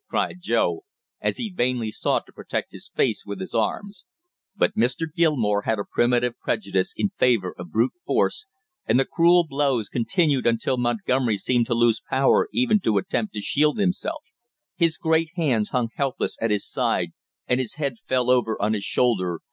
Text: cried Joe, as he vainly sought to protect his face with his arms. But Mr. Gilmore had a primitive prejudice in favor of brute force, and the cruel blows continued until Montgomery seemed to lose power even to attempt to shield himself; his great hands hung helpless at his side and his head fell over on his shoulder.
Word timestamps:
cried 0.09 0.37
Joe, 0.39 0.81
as 1.21 1.37
he 1.37 1.51
vainly 1.51 1.91
sought 1.91 2.25
to 2.25 2.31
protect 2.33 2.71
his 2.71 2.89
face 2.89 3.21
with 3.23 3.39
his 3.39 3.53
arms. 3.53 4.05
But 4.55 4.75
Mr. 4.75 5.05
Gilmore 5.15 5.61
had 5.61 5.77
a 5.77 5.83
primitive 5.85 6.39
prejudice 6.39 6.95
in 6.97 7.11
favor 7.19 7.53
of 7.55 7.69
brute 7.69 7.93
force, 8.03 8.47
and 8.87 8.99
the 8.99 9.05
cruel 9.05 9.45
blows 9.47 9.89
continued 9.89 10.47
until 10.47 10.77
Montgomery 10.79 11.37
seemed 11.37 11.67
to 11.67 11.75
lose 11.75 12.01
power 12.09 12.49
even 12.51 12.79
to 12.79 12.97
attempt 12.97 13.35
to 13.35 13.41
shield 13.41 13.77
himself; 13.77 14.23
his 14.75 14.97
great 14.97 15.29
hands 15.35 15.69
hung 15.69 15.89
helpless 15.93 16.35
at 16.41 16.49
his 16.49 16.67
side 16.67 17.09
and 17.45 17.59
his 17.59 17.75
head 17.75 17.97
fell 18.07 18.31
over 18.31 18.59
on 18.59 18.73
his 18.73 18.83
shoulder. 18.83 19.39